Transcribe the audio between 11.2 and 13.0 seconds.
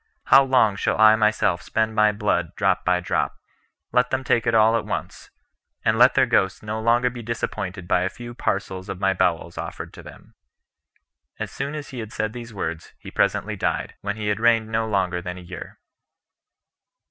As soon as he had said these words,